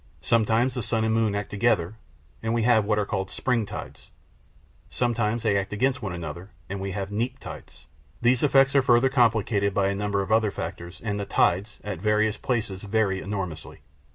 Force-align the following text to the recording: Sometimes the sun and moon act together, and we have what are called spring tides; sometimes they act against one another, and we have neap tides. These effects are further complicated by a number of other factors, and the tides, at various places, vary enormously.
Sometimes 0.23 0.73
the 0.73 0.81
sun 0.81 1.03
and 1.03 1.13
moon 1.13 1.35
act 1.35 1.51
together, 1.51 1.93
and 2.41 2.55
we 2.55 2.63
have 2.63 2.85
what 2.85 2.97
are 2.97 3.05
called 3.05 3.29
spring 3.29 3.67
tides; 3.67 4.09
sometimes 4.89 5.43
they 5.43 5.55
act 5.55 5.71
against 5.73 6.01
one 6.01 6.11
another, 6.11 6.49
and 6.67 6.79
we 6.81 6.89
have 6.89 7.11
neap 7.11 7.37
tides. 7.37 7.85
These 8.19 8.41
effects 8.41 8.75
are 8.75 8.81
further 8.81 9.09
complicated 9.09 9.75
by 9.75 9.89
a 9.89 9.95
number 9.95 10.23
of 10.23 10.31
other 10.31 10.49
factors, 10.49 11.01
and 11.03 11.19
the 11.19 11.25
tides, 11.27 11.77
at 11.83 11.99
various 11.99 12.35
places, 12.37 12.81
vary 12.81 13.21
enormously. 13.21 13.81